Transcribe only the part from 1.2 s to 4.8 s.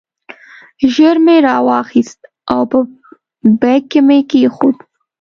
مې را واخیست او په بیک کې مې کېښود.